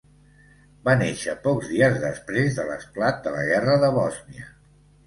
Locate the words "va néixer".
0.87-1.35